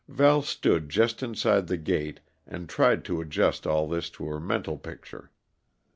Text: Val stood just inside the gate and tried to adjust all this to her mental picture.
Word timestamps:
Val 0.07 0.41
stood 0.41 0.89
just 0.89 1.21
inside 1.21 1.67
the 1.67 1.77
gate 1.77 2.21
and 2.47 2.67
tried 2.67 3.05
to 3.05 3.21
adjust 3.21 3.67
all 3.67 3.87
this 3.87 4.09
to 4.09 4.25
her 4.25 4.39
mental 4.39 4.75
picture. 4.79 5.29